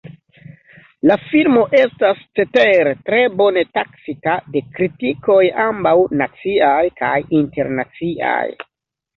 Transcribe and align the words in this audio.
La 1.09 1.17
filmo 1.25 1.65
estas 1.79 2.23
cetere 2.39 2.93
tre 3.09 3.19
bone 3.41 3.63
taksita 3.79 4.35
de 4.57 4.63
kritikoj 4.79 5.39
ambaŭ 5.67 5.95
naciaj 6.23 6.83
kaj 7.03 7.15
internaciaj. 7.43 8.45